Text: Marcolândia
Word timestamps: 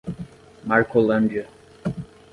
Marcolândia 0.65 1.45